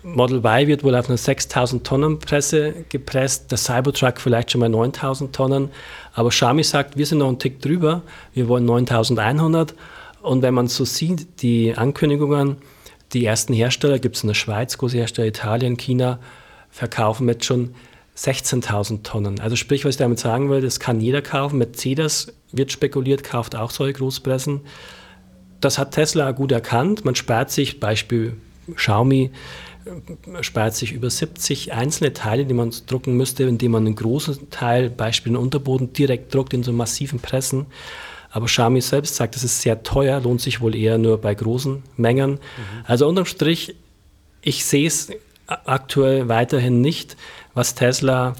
Model 0.03 0.39
Y 0.39 0.67
wird 0.67 0.83
wohl 0.83 0.95
auf 0.95 1.07
einer 1.07 1.17
6000 1.17 1.85
Tonnen 1.85 2.19
Presse 2.19 2.73
gepresst, 2.89 3.49
der 3.51 3.57
Cybertruck 3.57 4.19
vielleicht 4.19 4.51
schon 4.51 4.59
mal 4.59 4.69
9000 4.69 5.33
Tonnen. 5.33 5.69
Aber 6.13 6.29
Xiaomi 6.29 6.63
sagt, 6.63 6.97
wir 6.97 7.05
sind 7.05 7.19
noch 7.19 7.29
einen 7.29 7.39
Tick 7.39 7.61
drüber, 7.61 8.01
wir 8.33 8.47
wollen 8.49 8.65
9100. 8.65 9.73
Und 10.21 10.41
wenn 10.41 10.53
man 10.53 10.67
so 10.67 10.85
sieht, 10.85 11.41
die 11.41 11.75
Ankündigungen, 11.75 12.57
die 13.13 13.25
ersten 13.25 13.53
Hersteller, 13.53 13.99
gibt 13.99 14.17
es 14.17 14.23
in 14.23 14.27
der 14.27 14.35
Schweiz, 14.35 14.77
große 14.77 14.97
Hersteller, 14.97 15.27
Italien, 15.27 15.77
China, 15.77 16.19
verkaufen 16.69 17.27
jetzt 17.29 17.45
schon 17.45 17.75
16.000 18.17 19.03
Tonnen. 19.03 19.39
Also 19.39 19.55
sprich, 19.55 19.85
was 19.85 19.95
ich 19.95 19.97
damit 19.97 20.19
sagen 20.19 20.49
will, 20.49 20.61
das 20.61 20.79
kann 20.79 20.99
jeder 20.99 21.21
kaufen. 21.21 21.57
Mercedes 21.57 22.33
wird 22.51 22.71
spekuliert, 22.71 23.23
kauft 23.23 23.55
auch 23.55 23.71
solche 23.71 23.93
Großpressen. 23.93 24.61
Das 25.61 25.77
hat 25.77 25.91
Tesla 25.91 26.31
gut 26.31 26.51
erkannt. 26.51 27.05
Man 27.05 27.15
spart 27.15 27.51
sich, 27.51 27.79
Beispiel 27.79 28.37
Xiaomi, 28.75 29.31
spart 30.41 30.75
sich 30.75 30.91
über 30.93 31.09
70 31.09 31.73
einzelne 31.73 32.13
Teile, 32.13 32.45
die 32.45 32.53
man 32.53 32.73
drucken 32.87 33.17
müsste, 33.17 33.43
indem 33.43 33.71
man 33.71 33.85
einen 33.85 33.95
großen 33.95 34.49
Teil, 34.49 34.89
Beispiel 34.89 35.33
den 35.33 35.37
Unterboden, 35.37 35.93
direkt 35.93 36.33
druckt 36.33 36.53
in 36.53 36.63
so 36.63 36.71
massiven 36.71 37.19
Pressen. 37.19 37.65
Aber 38.31 38.47
Xiaomi 38.47 38.81
selbst 38.81 39.15
sagt, 39.15 39.35
das 39.35 39.43
ist 39.43 39.61
sehr 39.61 39.83
teuer, 39.83 40.19
lohnt 40.19 40.41
sich 40.41 40.61
wohl 40.61 40.75
eher 40.75 40.97
nur 40.97 41.19
bei 41.19 41.35
großen 41.35 41.83
Mengen. 41.97 42.39
Also 42.85 43.07
unterm 43.07 43.25
Strich, 43.25 43.75
ich 44.41 44.65
sehe 44.65 44.87
es 44.87 45.11
aktuell 45.47 46.29
weiterhin 46.29 46.81
nicht, 46.81 47.15
was 47.53 47.75
Tesla 47.75 48.35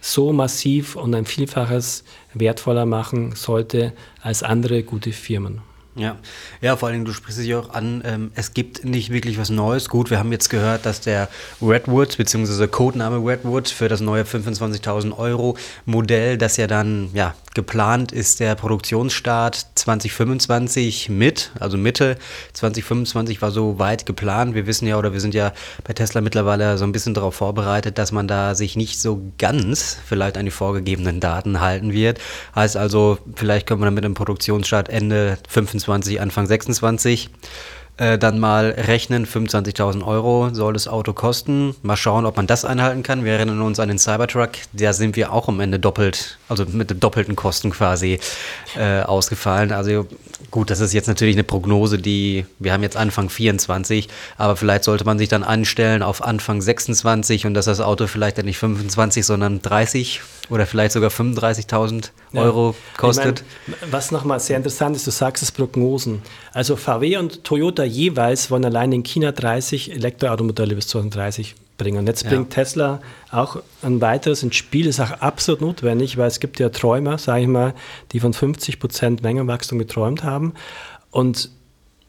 so 0.00 0.32
massiv 0.32 0.96
und 0.96 1.14
ein 1.14 1.26
Vielfaches 1.26 2.04
wertvoller 2.32 2.86
machen 2.86 3.34
sollte 3.34 3.92
als 4.22 4.42
andere 4.42 4.82
gute 4.82 5.12
Firmen. 5.12 5.62
Ja. 5.96 6.16
ja, 6.60 6.76
vor 6.76 6.88
allen 6.88 6.96
Dingen, 6.96 7.04
du 7.04 7.12
sprichst 7.12 7.40
ja 7.42 7.58
auch 7.60 7.70
an, 7.70 8.02
ähm, 8.04 8.32
es 8.34 8.52
gibt 8.52 8.84
nicht 8.84 9.10
wirklich 9.10 9.38
was 9.38 9.50
Neues. 9.50 9.88
Gut, 9.88 10.10
wir 10.10 10.18
haben 10.18 10.32
jetzt 10.32 10.48
gehört, 10.48 10.86
dass 10.86 11.00
der 11.00 11.28
Redwood, 11.62 12.16
beziehungsweise 12.16 12.66
Codename 12.66 13.18
Redwood 13.24 13.68
für 13.68 13.88
das 13.88 14.00
neue 14.00 14.24
25.000 14.24 15.16
Euro 15.16 15.56
Modell, 15.86 16.36
das 16.36 16.56
ja 16.56 16.66
dann, 16.66 17.10
ja, 17.14 17.34
geplant 17.54 18.12
ist, 18.12 18.40
der 18.40 18.54
Produktionsstart 18.54 19.66
2025 19.74 21.08
mit, 21.08 21.52
also 21.58 21.78
Mitte 21.78 22.16
2025 22.52 23.40
war 23.40 23.50
so 23.50 23.78
weit 23.78 24.06
geplant. 24.06 24.54
Wir 24.54 24.66
wissen 24.66 24.86
ja, 24.86 24.98
oder 24.98 25.12
wir 25.12 25.20
sind 25.20 25.34
ja 25.34 25.52
bei 25.84 25.92
Tesla 25.92 26.20
mittlerweile 26.20 26.76
so 26.78 26.84
ein 26.84 26.92
bisschen 26.92 27.14
darauf 27.14 27.36
vorbereitet, 27.36 27.98
dass 27.98 28.12
man 28.12 28.28
da 28.28 28.54
sich 28.54 28.76
nicht 28.76 29.00
so 29.00 29.22
ganz 29.38 29.96
vielleicht 30.06 30.36
an 30.36 30.44
die 30.44 30.50
vorgegebenen 30.50 31.20
Daten 31.20 31.60
halten 31.60 31.92
wird. 31.92 32.18
Heißt 32.54 32.76
also, 32.76 33.18
vielleicht 33.36 33.66
können 33.66 33.80
wir 33.80 33.86
dann 33.86 33.94
mit 33.94 34.04
dem 34.04 34.14
Produktionsstart 34.14 34.88
Ende 34.88 35.38
25, 35.48 36.20
Anfang 36.20 36.46
26 36.46 37.30
äh, 37.96 38.18
dann 38.18 38.40
mal 38.40 38.70
rechnen, 38.70 39.26
25.000 39.26 40.04
Euro 40.04 40.50
soll 40.52 40.72
das 40.72 40.88
Auto 40.88 41.12
kosten. 41.12 41.74
Mal 41.82 41.96
schauen, 41.96 42.26
ob 42.26 42.36
man 42.36 42.46
das 42.46 42.64
einhalten 42.64 43.02
kann. 43.02 43.24
Wir 43.24 43.34
erinnern 43.34 43.62
uns 43.62 43.78
an 43.78 43.88
den 43.88 43.98
Cybertruck, 43.98 44.50
da 44.72 44.92
sind 44.92 45.16
wir 45.16 45.32
auch 45.32 45.48
am 45.48 45.60
Ende 45.60 45.78
doppelt, 45.78 46.38
also 46.48 46.64
mit 46.66 47.02
doppelten 47.02 47.36
Kosten 47.36 47.70
quasi 47.70 48.18
äh, 48.76 49.02
ausgefallen. 49.02 49.72
Also 49.72 50.06
Gut, 50.50 50.70
das 50.70 50.80
ist 50.80 50.92
jetzt 50.92 51.08
natürlich 51.08 51.34
eine 51.34 51.44
Prognose, 51.44 51.98
die 51.98 52.46
wir 52.58 52.72
haben 52.72 52.82
jetzt 52.82 52.96
Anfang 52.96 53.28
24, 53.28 54.08
aber 54.36 54.56
vielleicht 54.56 54.84
sollte 54.84 55.04
man 55.04 55.18
sich 55.18 55.28
dann 55.28 55.42
anstellen 55.42 56.02
auf 56.02 56.22
Anfang 56.22 56.60
26 56.60 57.46
und 57.46 57.54
dass 57.54 57.64
das 57.64 57.80
Auto 57.80 58.06
vielleicht 58.06 58.38
dann 58.38 58.44
nicht 58.44 58.58
25, 58.58 59.24
sondern 59.24 59.62
30 59.62 60.20
oder 60.50 60.66
vielleicht 60.66 60.92
sogar 60.92 61.10
35.000 61.10 62.10
Euro 62.34 62.68
ja. 62.70 62.98
kostet. 62.98 63.44
Ich 63.66 63.80
mein, 63.80 63.92
was 63.92 64.10
nochmal 64.10 64.40
sehr 64.40 64.56
interessant 64.56 64.96
ist, 64.96 65.06
du 65.06 65.10
sagst 65.10 65.42
es 65.42 65.50
Prognosen. 65.50 66.22
Also 66.52 66.76
VW 66.76 67.16
und 67.16 67.44
Toyota 67.44 67.83
jeweils 67.84 68.50
wollen 68.50 68.64
allein 68.64 68.92
in 68.92 69.02
China 69.02 69.32
30 69.32 69.92
Elektroautomodelle 69.92 70.74
bis 70.74 70.88
2030 70.88 71.54
bringen. 71.76 71.98
Und 71.98 72.06
jetzt 72.06 72.24
ja. 72.24 72.30
bringt 72.30 72.50
Tesla 72.50 73.00
auch 73.30 73.62
ein 73.82 74.00
weiteres 74.00 74.42
ins 74.42 74.56
Spiel, 74.56 74.86
das 74.86 74.98
ist 74.98 75.00
auch 75.00 75.20
absolut 75.20 75.60
notwendig, 75.60 76.16
weil 76.16 76.28
es 76.28 76.40
gibt 76.40 76.60
ja 76.60 76.68
Träumer, 76.68 77.18
sage 77.18 77.42
ich 77.42 77.48
mal, 77.48 77.74
die 78.12 78.20
von 78.20 78.32
50 78.32 78.78
Prozent 78.78 79.22
Mengenwachstum 79.22 79.78
geträumt 79.78 80.24
haben. 80.24 80.54
Und 81.10 81.50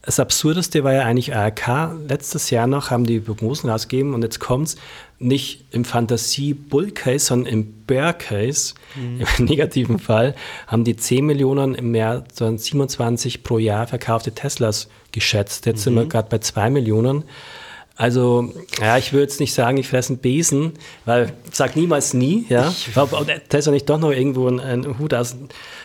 das 0.06 0.20
Absurdeste 0.20 0.84
war 0.84 0.92
ja 0.92 1.02
eigentlich 1.02 1.34
ARK. 1.34 1.96
Letztes 2.06 2.50
Jahr 2.50 2.68
noch 2.68 2.90
haben 2.90 3.04
die 3.04 3.18
Prognosen 3.18 3.68
rausgegeben 3.68 4.14
und 4.14 4.22
jetzt 4.22 4.38
kommt 4.38 4.68
es 4.68 4.76
nicht 5.18 5.64
im 5.72 5.84
Fantasie-Bull-Case, 5.84 7.26
sondern 7.26 7.52
im 7.52 7.72
Bear-Case. 7.86 8.74
Mhm. 8.94 9.24
Im 9.38 9.44
negativen 9.46 9.98
Fall 9.98 10.36
haben 10.68 10.84
die 10.84 10.94
10 10.94 11.26
Millionen 11.26 11.74
im 11.74 11.90
März 11.90 12.36
2027 12.36 13.42
pro 13.42 13.58
Jahr 13.58 13.88
verkaufte 13.88 14.30
Teslas 14.30 14.88
geschätzt. 15.10 15.66
Jetzt 15.66 15.80
mhm. 15.80 15.82
sind 15.82 15.94
wir 15.96 16.04
mhm. 16.04 16.08
gerade 16.08 16.28
bei 16.28 16.38
2 16.38 16.70
Millionen. 16.70 17.24
Also, 17.96 18.52
ja, 18.78 18.98
ich 18.98 19.14
würde 19.14 19.22
jetzt 19.22 19.40
nicht 19.40 19.54
sagen, 19.54 19.78
ich 19.78 19.88
fresse 19.88 20.10
einen 20.10 20.18
Besen, 20.18 20.74
weil 21.06 21.32
sag 21.50 21.76
niemals 21.76 22.12
nie, 22.12 22.44
ja. 22.50 22.72
Ob 22.94 23.26
Tesla 23.48 23.72
nicht 23.72 23.88
doch 23.88 23.98
noch 23.98 24.10
irgendwo 24.10 24.48
ein, 24.48 24.60
ein 24.60 24.98
Hut 24.98 25.14
aus, 25.14 25.34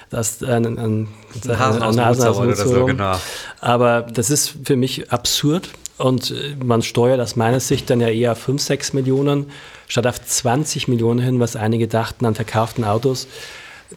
das, 0.10 0.44
ein, 0.44 0.66
ein, 0.66 0.78
ein, 0.78 1.08
ein 1.46 1.60
Hasen 1.60 1.82
aus, 1.82 1.98
Hasen 1.98 2.28
aus 2.28 2.38
oder 2.38 2.56
so, 2.56 2.86
genau. 2.86 3.16
Aber 3.62 4.02
das 4.02 4.30
ist 4.30 4.56
für 4.66 4.76
mich 4.76 5.10
absurd 5.10 5.70
und 5.98 6.34
man 6.62 6.82
steuert 6.82 7.22
aus 7.22 7.38
meiner 7.38 7.62
Sicht 7.62 7.90
dann 7.90 8.02
ja 8.02 8.10
eher 8.10 8.34
auf 8.34 8.40
5, 8.40 8.62
6 8.62 8.92
Millionen 8.92 9.50
statt 9.88 10.06
auf 10.06 10.22
20 10.22 10.90
Millionen 10.90 11.20
hin, 11.20 11.40
was 11.40 11.56
einige 11.56 11.88
dachten 11.88 12.26
an 12.26 12.36
verkauften 12.36 12.84
Autos. 12.84 13.28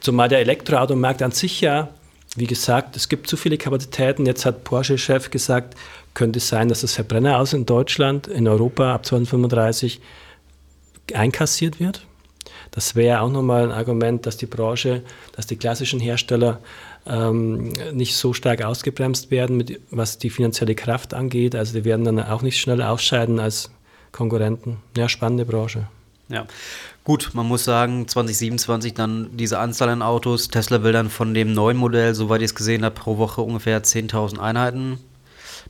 Zumal 0.00 0.28
der 0.28 0.38
Elektroautomarkt 0.40 1.23
an 1.23 1.33
sich 1.33 1.61
ja, 1.61 1.88
wie 2.37 2.47
gesagt, 2.47 2.97
es 2.97 3.09
gibt 3.09 3.28
zu 3.28 3.37
viele 3.37 3.59
Kapazitäten. 3.59 4.26
Jetzt 4.26 4.44
hat 4.44 4.64
Porsche-Chef 4.64 5.30
gesagt, 5.30 5.76
könnte 6.14 6.38
es 6.38 6.49
sein, 6.49 6.68
dass 6.68 6.80
das 6.80 6.94
Verbrenner 6.94 7.38
aus 7.38 7.52
in 7.52 7.66
Deutschland, 7.66 8.26
in 8.28 8.49
Europa 8.49 8.94
ab 8.94 9.04
2035 9.04 10.00
einkassiert 11.12 11.80
wird. 11.80 12.06
Das 12.71 12.97
wäre 12.97 13.21
auch 13.21 13.30
nochmal 13.30 13.64
ein 13.64 13.73
Argument, 13.73 14.26
dass 14.26 14.37
die 14.37 14.47
Branche, 14.47 15.02
dass 15.33 15.47
die 15.47 15.56
klassischen 15.56 16.00
Hersteller 16.00 16.61
ähm, 17.06 17.73
nicht 17.92 18.16
so 18.16 18.33
stark 18.33 18.64
ausgebremst 18.64 19.30
werden, 19.30 19.56
mit, 19.56 19.80
was 19.90 20.18
die 20.18 20.30
finanzielle 20.30 20.75
Kraft 20.75 21.14
angeht. 21.14 21.54
Also 21.54 21.75
die 21.75 21.85
werden 21.85 22.04
dann 22.04 22.18
auch 22.21 22.42
nicht 22.42 22.59
schnell 22.61 22.83
ausscheiden 22.83 23.38
als 23.38 23.71
Konkurrenten. 24.12 24.78
Ja, 24.97 25.09
spannende 25.09 25.44
Branche. 25.44 25.88
Ja, 26.28 26.47
gut, 27.04 27.30
man 27.35 27.47
muss 27.47 27.64
sagen, 27.64 28.09
2027 28.09 28.94
dann 28.94 29.37
diese 29.37 29.59
Anzahl 29.59 29.90
an 29.90 30.02
Autos. 30.02 30.49
Tesla 30.49 30.83
will 30.83 30.92
dann 30.92 31.11
von 31.11 31.35
dem 31.35 31.52
neuen 31.52 31.76
Modell, 31.76 32.14
soweit 32.14 32.40
ich 32.40 32.47
es 32.47 32.54
gesehen 32.54 32.85
habe, 32.85 32.94
pro 32.94 33.18
Woche 33.18 33.42
ungefähr 33.42 33.83
10.000 33.83 34.38
Einheiten 34.38 34.99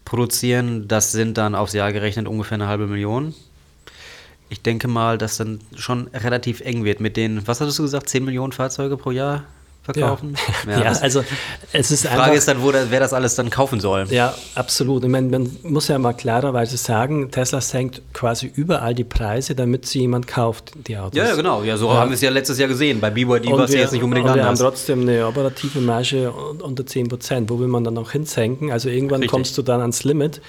produzieren. 0.04 0.88
Das 0.88 1.12
sind 1.12 1.38
dann 1.38 1.54
aufs 1.54 1.72
Jahr 1.72 1.92
gerechnet 1.92 2.28
ungefähr 2.28 2.56
eine 2.56 2.68
halbe 2.68 2.86
Million. 2.86 3.34
Ich 4.48 4.62
denke 4.62 4.88
mal, 4.88 5.18
dass 5.18 5.36
dann 5.38 5.60
schon 5.74 6.08
relativ 6.08 6.60
eng 6.60 6.84
wird 6.84 7.00
mit 7.00 7.16
den, 7.16 7.46
was 7.46 7.60
hattest 7.60 7.78
du 7.78 7.82
gesagt, 7.82 8.08
10 8.08 8.24
Millionen 8.24 8.52
Fahrzeuge 8.52 8.96
pro 8.96 9.10
Jahr? 9.10 9.44
Verkaufen. 9.84 10.34
Ja, 10.66 10.80
ja 10.80 10.92
also 10.92 11.22
es 11.72 11.90
ist 11.90 12.04
Die 12.04 12.08
Frage 12.08 12.22
einfach, 12.22 12.34
ist 12.36 12.48
dann, 12.48 12.62
wo 12.62 12.72
der, 12.72 12.90
wer 12.90 13.00
das 13.00 13.12
alles 13.12 13.34
dann 13.34 13.50
kaufen 13.50 13.80
soll. 13.80 14.06
Ja, 14.10 14.34
absolut. 14.54 15.04
Ich 15.04 15.10
meine, 15.10 15.28
man 15.28 15.56
muss 15.62 15.88
ja 15.88 15.98
mal 15.98 16.14
klarerweise 16.14 16.76
sagen, 16.78 17.30
Tesla 17.30 17.60
senkt 17.60 18.00
quasi 18.14 18.50
überall 18.54 18.94
die 18.94 19.04
Preise, 19.04 19.54
damit 19.54 19.86
sie 19.86 20.00
jemand 20.00 20.26
kauft, 20.26 20.72
die 20.88 20.96
Autos. 20.96 21.16
Ja, 21.16 21.28
ja 21.28 21.36
genau. 21.36 21.62
Ja, 21.62 21.76
so 21.76 21.88
ja. 21.88 21.96
haben 21.96 22.10
wir 22.10 22.14
es 22.14 22.22
ja 22.22 22.30
letztes 22.30 22.58
Jahr 22.58 22.68
gesehen. 22.68 23.00
Bei 23.00 23.10
BYD 23.10 23.50
war 23.50 23.60
es 23.60 23.74
ja 23.74 23.80
jetzt 23.80 23.92
nicht 23.92 24.02
unbedingt 24.02 24.26
und 24.26 24.32
anders. 24.32 24.58
Wir 24.58 24.64
haben 24.64 24.72
trotzdem 24.72 25.02
eine 25.02 25.26
operative 25.26 25.80
Marge 25.80 26.32
unter 26.32 26.86
10 26.86 27.08
Prozent. 27.08 27.50
Wo 27.50 27.60
will 27.60 27.68
man 27.68 27.84
dann 27.84 27.94
noch 27.94 28.12
hinsenken? 28.12 28.72
Also 28.72 28.88
irgendwann 28.88 29.20
Richtig. 29.20 29.30
kommst 29.30 29.58
du 29.58 29.62
dann 29.62 29.80
ans 29.82 30.02
Limit 30.04 30.40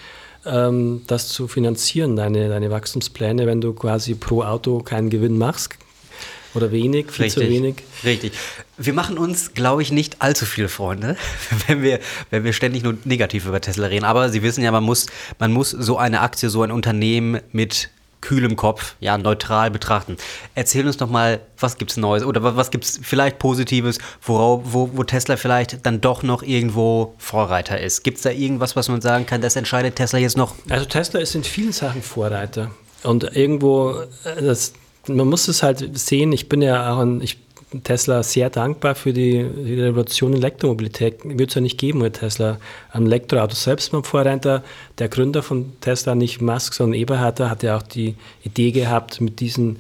ähm, 0.46 1.02
das 1.08 1.28
zu 1.28 1.48
finanzieren, 1.48 2.16
deine, 2.16 2.48
deine 2.50 2.70
Wachstumspläne, 2.72 3.48
wenn 3.48 3.62
du 3.62 3.74
quasi 3.74 4.16
pro 4.16 4.44
Auto 4.44 4.80
keinen 4.80 5.10
Gewinn 5.10 5.38
machst, 5.38 5.76
oder 6.56 6.72
wenig, 6.72 7.12
viel 7.12 7.26
Richtig. 7.26 7.44
zu 7.44 7.50
wenig. 7.50 7.76
Richtig. 8.04 8.34
Wir 8.78 8.94
machen 8.94 9.18
uns, 9.18 9.54
glaube 9.54 9.82
ich, 9.82 9.92
nicht 9.92 10.22
allzu 10.22 10.46
viele 10.46 10.70
Freunde, 10.70 11.18
wenn 11.68 11.82
wir, 11.82 12.00
wenn 12.30 12.44
wir 12.44 12.54
ständig 12.54 12.84
nur 12.84 12.98
negativ 13.04 13.46
über 13.46 13.62
Tesla 13.62 13.88
reden. 13.88 14.06
Aber 14.06 14.30
Sie 14.30 14.42
wissen 14.42 14.64
ja, 14.64 14.72
man 14.72 14.84
muss, 14.84 15.08
man 15.40 15.52
muss 15.52 15.72
so 15.72 15.98
eine 15.98 16.22
Aktie, 16.22 16.50
so 16.50 16.64
ein 16.64 16.72
Unternehmen 16.72 17.40
mit 17.52 17.90
kühlem 18.26 18.56
Kopf, 18.56 18.96
ja, 19.00 19.18
neutral 19.18 19.70
betrachten. 19.70 20.18
Erzähl 20.56 20.88
uns 20.88 20.98
doch 20.98 21.10
mal, 21.10 21.42
was 21.60 21.78
gibt 21.78 21.92
es 21.92 21.98
Neues 21.98 22.24
oder 22.24 22.56
was 22.56 22.72
gibt 22.72 22.84
es 22.84 23.00
vielleicht 23.02 23.38
Positives, 23.38 24.00
worauf, 24.22 24.62
wo, 24.66 24.90
wo 24.94 25.04
Tesla 25.04 25.38
vielleicht 25.38 25.86
dann 25.86 26.02
doch 26.02 26.24
noch 26.24 26.42
irgendwo 26.42 27.14
Vorreiter 27.20 27.80
ist. 27.80 28.04
Gibt 28.04 28.18
es 28.18 28.24
da 28.24 28.32
irgendwas, 28.32 28.76
was 28.76 28.90
man 28.90 29.00
sagen 29.00 29.28
kann, 29.28 29.42
das 29.42 29.56
entscheidet 29.56 29.96
Tesla 29.96 30.18
jetzt 30.18 30.38
noch? 30.38 30.56
Also 30.70 30.86
Tesla 30.86 31.20
ist 31.20 31.36
in 31.36 31.44
vielen 31.44 31.72
Sachen 31.72 32.02
Vorreiter. 32.02 32.72
Und 33.04 33.24
irgendwo, 33.36 33.92
äh, 34.24 34.42
das, 34.42 34.74
man 35.08 35.28
muss 35.28 35.48
es 35.48 35.64
halt 35.64 35.98
sehen, 35.98 36.32
ich 36.32 36.50
bin 36.50 36.62
ja 36.62 36.94
auch 36.94 37.00
ein, 37.00 37.22
ich 37.22 37.38
Tesla 37.84 38.24
sehr 38.24 38.50
dankbar 38.50 38.96
für 38.96 39.12
die, 39.12 39.44
die 39.44 39.82
Revolution 39.82 40.34
in 40.34 40.40
Elektromobilität. 40.40 41.24
Würde 41.24 41.46
es 41.46 41.56
ja 41.56 41.62
nicht 41.62 41.78
geben 41.78 42.00
mit 42.00 42.20
Tesla. 42.20 42.58
Am 42.92 43.06
Elektroauto 43.06 43.56
selbst 43.56 43.92
beim 43.92 44.04
Vorreiter, 44.04 44.64
der 44.98 45.10
Gründer 45.10 45.44
von 45.44 45.74
Tesla, 45.82 46.16
nicht 46.16 46.42
Musk, 46.42 46.74
sondern 46.74 47.00
Eberhard, 47.00 47.40
hat 47.40 47.64
ja 47.64 47.78
auch 47.78 47.82
die 47.82 48.16
Idee 48.44 48.72
gehabt, 48.72 49.20
mit 49.22 49.40
diesen 49.40 49.80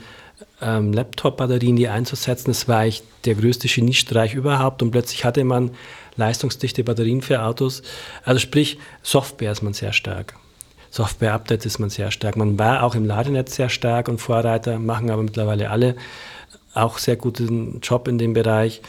ähm, 0.61 0.93
Laptop-Batterien 0.93 1.75
die 1.75 1.87
einzusetzen. 1.87 2.51
Das 2.51 2.67
war 2.67 2.79
eigentlich 2.79 3.03
der 3.25 3.35
größte 3.35 3.67
Geniestreich 3.67 4.33
überhaupt 4.33 4.81
und 4.81 4.91
plötzlich 4.91 5.25
hatte 5.25 5.43
man 5.43 5.71
leistungsdichte 6.17 6.83
Batterien 6.83 7.21
für 7.21 7.43
Autos. 7.43 7.81
Also 8.23 8.39
sprich, 8.39 8.77
Software 9.03 9.51
ist 9.51 9.63
man 9.63 9.73
sehr 9.73 9.93
stark. 9.93 10.35
Software-Updates 10.95 11.65
ist 11.65 11.79
man 11.79 11.89
sehr 11.89 12.09
stark. 12.09 12.37
Man 12.37 12.57
war 12.57 12.83
auch 12.83 12.95
im 12.95 13.03
Ladenetz 13.03 13.55
sehr 13.55 13.67
stark 13.67 14.07
und 14.07 14.21
Vorreiter, 14.21 14.79
machen 14.79 15.09
aber 15.09 15.23
mittlerweile 15.23 15.69
alle 15.69 15.95
auch 16.73 16.99
sehr 16.99 17.17
guten 17.17 17.79
Job 17.81 18.07
in 18.07 18.17
dem 18.17 18.33
Bereich. 18.33 18.81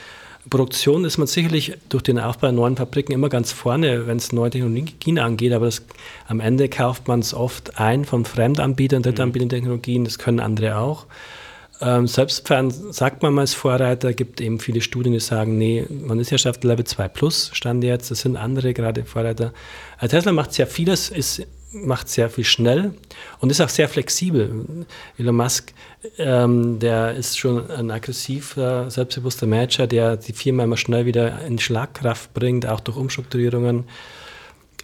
Produktion 0.49 1.05
ist 1.05 1.19
man 1.19 1.27
sicherlich 1.27 1.77
durch 1.89 2.05
den 2.05 2.21
Aufbau 2.21 2.53
neuen 2.53 2.77
Fabriken 2.77 3.13
immer 3.13 3.29
ganz 3.29 3.51
vorne, 3.51 4.07
wenn 4.07 4.19
es 4.19 4.31
neue 4.31 4.51
Technologien 4.51 5.19
angeht, 5.19 5.53
aber 5.53 5.67
das, 5.67 5.85
am 6.29 6.39
Ende 6.39 6.69
kauft 6.69 7.09
man 7.09 7.19
es 7.19 7.35
oft 7.35 7.81
ein 7.81 8.05
von 8.05 8.25
Fremdanbietern, 8.25 9.03
Drittanbietern 9.03 9.49
Technologien, 9.49 10.05
das 10.05 10.19
können 10.19 10.39
andere 10.39 10.79
auch. 10.79 11.07
Ähm, 11.81 12.07
Selbstfahren 12.07 12.71
sagt 12.71 13.25
man 13.25 13.35
mal 13.35 13.41
als 13.41 13.55
Vorreiter, 13.55 14.15
gibt 14.15 14.41
eben 14.41 14.61
viele 14.61 14.81
Studien, 14.81 15.13
die 15.13 15.21
sagen, 15.21 15.59
nee, 15.59 15.85
man 15.91 16.21
ist 16.21 16.31
ja 16.31 16.39
schon 16.39 16.53
auf 16.53 16.63
Level 16.63 16.85
2 16.85 17.09
Plus, 17.09 17.51
stand 17.53 17.83
jetzt, 17.83 18.13
das 18.13 18.21
sind 18.21 18.37
andere 18.37 18.73
gerade 18.73 19.05
Vorreiter. 19.05 19.53
Also 19.99 20.17
Tesla 20.17 20.31
macht 20.31 20.53
sehr 20.53 20.69
vieles, 20.69 21.11
ist 21.11 21.45
macht 21.85 22.09
sehr 22.09 22.31
viel 22.31 22.45
schnell 22.45 22.95
und 23.41 23.51
ist 23.51 23.61
auch 23.61 23.69
sehr 23.69 23.89
flexibel. 23.89 24.87
Elon 25.19 25.37
Musk, 25.37 25.73
ähm, 26.19 26.79
der 26.79 27.15
ist 27.15 27.39
schon 27.39 27.71
ein 27.71 27.91
aggressiver, 27.91 28.91
selbstbewusster 28.91 29.47
Manager, 29.47 29.87
der 29.87 30.17
die 30.17 30.33
Firma 30.33 30.65
immer 30.65 30.77
schnell 30.77 31.07
wieder 31.07 31.43
in 31.43 31.59
Schlagkraft 31.59 32.33
bringt, 32.35 32.67
auch 32.67 32.81
durch 32.81 32.97
Umstrukturierungen. 32.97 33.85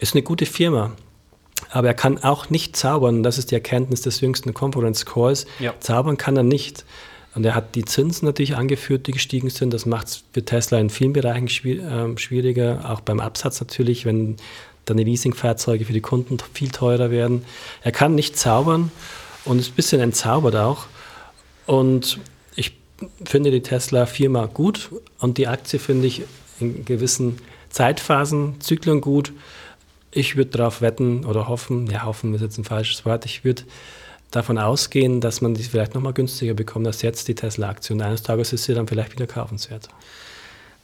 Ist 0.01 0.15
eine 0.15 0.23
gute 0.23 0.47
Firma. 0.47 0.93
Aber 1.71 1.89
er 1.89 1.95
kann 1.95 2.23
auch 2.23 2.51
nicht 2.51 2.77
zaubern. 2.77 3.23
Das 3.23 3.39
ist 3.39 3.51
die 3.51 3.55
Erkenntnis 3.55 4.03
des 4.03 4.21
jüngsten 4.21 4.53
Conference 4.53 5.07
Calls. 5.07 5.47
Ja. 5.59 5.75
Zaubern 5.81 6.19
kann 6.19 6.37
er 6.37 6.43
nicht. 6.43 6.85
Und 7.35 7.47
er 7.47 7.55
hat 7.55 7.75
die 7.77 7.85
Zinsen 7.85 8.27
natürlich 8.27 8.57
angeführt, 8.57 9.07
die 9.07 9.13
gestiegen 9.13 9.49
sind. 9.49 9.73
Das 9.73 9.87
macht 9.87 10.09
es 10.09 10.25
für 10.33 10.45
Tesla 10.45 10.79
in 10.79 10.91
vielen 10.91 11.15
Bereichen 11.15 11.49
ähm, 11.65 12.19
schwieriger, 12.19 12.91
auch 12.91 13.01
beim 13.01 13.21
Absatz 13.21 13.61
natürlich, 13.61 14.05
wenn 14.05 14.37
dann 14.85 14.97
die 14.97 15.05
Leasingfahrzeuge 15.05 15.85
für 15.85 15.93
die 15.93 16.01
Kunden 16.01 16.39
viel 16.53 16.71
teurer 16.71 17.11
werden. 17.11 17.45
Er 17.83 17.93
kann 17.93 18.15
nicht 18.15 18.37
zaubern 18.37 18.91
und 19.45 19.59
ist 19.59 19.73
ein 19.73 19.75
bisschen 19.75 20.01
entzaubert 20.01 20.57
auch. 20.57 20.87
Und 21.67 22.19
ich 22.57 22.77
finde 23.25 23.51
die 23.51 23.63
Tesla-Firma 23.63 24.47
gut 24.47 24.91
und 25.19 25.39
die 25.39 25.47
Aktie 25.47 25.79
finde 25.79 26.07
ich 26.07 26.23
in 26.61 26.85
gewissen 26.85 27.39
Zeitphasen, 27.71 28.61
Zyklen 28.61 29.01
gut. 29.01 29.33
Ich 30.11 30.37
würde 30.37 30.51
darauf 30.51 30.83
wetten 30.83 31.25
oder 31.25 31.49
hoffen, 31.49 31.87
ja, 31.87 32.05
hoffen 32.05 32.35
ist 32.35 32.43
jetzt 32.43 32.59
ein 32.59 32.65
falsches 32.65 33.07
Wort, 33.07 33.25
ich 33.25 33.45
würde 33.45 33.63
davon 34.31 34.59
ausgehen, 34.59 35.21
dass 35.21 35.41
man 35.41 35.55
die 35.55 35.63
vielleicht 35.63 35.95
nochmal 35.95 36.13
günstiger 36.13 36.55
bekommt 36.55 36.87
als 36.87 37.03
jetzt 37.03 37.29
die 37.29 37.35
Tesla-Aktie. 37.35 37.95
Und 37.95 38.03
eines 38.03 38.23
Tages 38.23 38.53
ist 38.53 38.65
sie 38.65 38.75
dann 38.75 38.89
vielleicht 38.89 39.13
wieder 39.13 39.27
kaufenswert. 39.27 39.89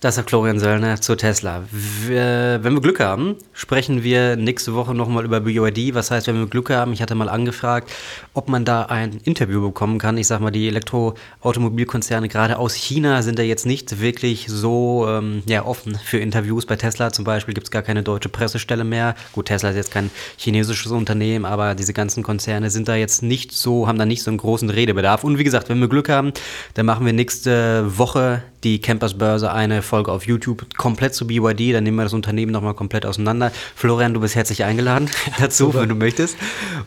Das 0.00 0.16
ist 0.16 0.28
Florian 0.28 0.60
Söllner 0.60 1.00
zu 1.00 1.16
Tesla. 1.16 1.64
Wir, 1.72 2.60
wenn 2.62 2.72
wir 2.72 2.80
Glück 2.80 3.00
haben, 3.00 3.34
sprechen 3.52 4.04
wir 4.04 4.36
nächste 4.36 4.72
Woche 4.74 4.94
nochmal 4.94 5.24
über 5.24 5.40
BYD. 5.40 5.92
Was 5.92 6.12
heißt, 6.12 6.28
wenn 6.28 6.38
wir 6.38 6.46
Glück 6.46 6.70
haben? 6.70 6.92
Ich 6.92 7.02
hatte 7.02 7.16
mal 7.16 7.28
angefragt, 7.28 7.90
ob 8.32 8.48
man 8.48 8.64
da 8.64 8.82
ein 8.82 9.18
Interview 9.24 9.60
bekommen 9.60 9.98
kann. 9.98 10.16
Ich 10.16 10.28
sag 10.28 10.40
mal, 10.40 10.52
die 10.52 10.68
Elektroautomobilkonzerne 10.68 12.28
gerade 12.28 12.60
aus 12.60 12.74
China 12.74 13.22
sind 13.22 13.40
da 13.40 13.42
jetzt 13.42 13.66
nicht 13.66 14.00
wirklich 14.00 14.46
so 14.46 15.04
ähm, 15.08 15.42
ja, 15.46 15.64
offen 15.64 15.96
für 15.96 16.18
Interviews. 16.18 16.64
Bei 16.64 16.76
Tesla 16.76 17.12
zum 17.12 17.24
Beispiel 17.24 17.54
gibt 17.54 17.66
es 17.66 17.72
gar 17.72 17.82
keine 17.82 18.04
deutsche 18.04 18.28
Pressestelle 18.28 18.84
mehr. 18.84 19.16
Gut, 19.32 19.46
Tesla 19.46 19.70
ist 19.70 19.76
jetzt 19.76 19.90
kein 19.90 20.12
chinesisches 20.36 20.92
Unternehmen, 20.92 21.44
aber 21.44 21.74
diese 21.74 21.92
ganzen 21.92 22.22
Konzerne 22.22 22.70
sind 22.70 22.86
da 22.86 22.94
jetzt 22.94 23.24
nicht 23.24 23.50
so, 23.50 23.88
haben 23.88 23.98
da 23.98 24.06
nicht 24.06 24.22
so 24.22 24.30
einen 24.30 24.38
großen 24.38 24.70
Redebedarf. 24.70 25.24
Und 25.24 25.40
wie 25.40 25.44
gesagt, 25.44 25.68
wenn 25.68 25.80
wir 25.80 25.88
Glück 25.88 26.08
haben, 26.08 26.32
dann 26.74 26.86
machen 26.86 27.04
wir 27.04 27.12
nächste 27.12 27.98
Woche 27.98 28.44
die 28.64 28.80
Campersbörse 28.80 29.52
eine 29.52 29.82
Folge 29.88 30.12
auf 30.12 30.26
YouTube 30.26 30.66
komplett 30.76 31.14
zu 31.14 31.26
BYD. 31.26 31.74
Dann 31.74 31.84
nehmen 31.84 31.96
wir 31.96 32.04
das 32.04 32.12
Unternehmen 32.12 32.52
nochmal 32.52 32.74
komplett 32.74 33.04
auseinander. 33.04 33.50
Florian, 33.74 34.14
du 34.14 34.20
bist 34.20 34.36
herzlich 34.36 34.64
eingeladen 34.64 35.10
dazu, 35.38 35.74
wenn 35.74 35.88
du 35.88 35.94
möchtest. 35.94 36.36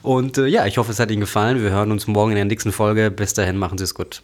Und 0.02 0.38
äh, 0.38 0.48
ja, 0.48 0.66
ich 0.66 0.78
hoffe, 0.78 0.92
es 0.92 1.00
hat 1.00 1.12
Ihnen 1.12 1.22
gefallen. 1.22 1.62
Wir 1.62 1.72
hören 1.72 1.92
uns 1.92 2.08
morgen 2.08 2.32
in 2.32 2.36
der 2.36 2.46
nächsten 2.46 2.72
Folge. 2.72 3.12
Bis 3.12 3.34
dahin, 3.34 3.58
machen 3.58 3.78
Sie 3.78 3.84
es 3.84 3.94
gut. 3.94 4.24